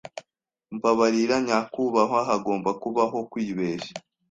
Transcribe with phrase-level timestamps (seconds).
[0.75, 2.19] Mbabarira, nyakubahwa.
[2.29, 3.93] Hagomba kubaho kwibeshya.